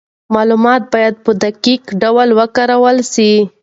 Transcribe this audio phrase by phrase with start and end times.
[0.33, 3.31] معلومات باید په دقیق ډول وکارول سي.